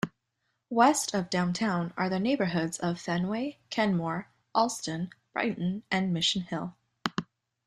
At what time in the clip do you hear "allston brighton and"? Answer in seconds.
4.55-6.11